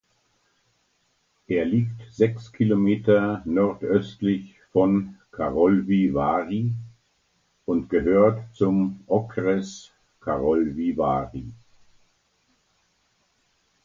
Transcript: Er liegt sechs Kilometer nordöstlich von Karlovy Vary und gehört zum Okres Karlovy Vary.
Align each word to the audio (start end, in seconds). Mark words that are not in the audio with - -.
Er 1.47 1.63
liegt 1.65 2.11
sechs 2.11 2.51
Kilometer 2.51 3.43
nordöstlich 3.45 4.55
von 4.71 5.19
Karlovy 5.31 6.11
Vary 6.11 6.71
und 7.67 7.87
gehört 7.87 8.41
zum 8.55 9.03
Okres 9.05 9.91
Karlovy 10.19 10.97
Vary. 10.97 11.53